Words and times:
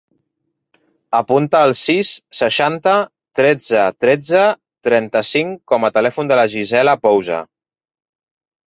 Apunta 1.17 1.61
el 1.65 1.73
sis, 1.81 2.13
seixanta, 2.39 2.95
tretze, 3.41 3.85
tretze, 4.07 4.43
trenta-cinc 4.89 5.65
com 5.75 5.87
a 5.91 5.95
telèfon 6.01 6.35
de 6.35 6.43
la 6.43 6.49
Gisela 6.57 6.99
Pousa. 7.07 7.43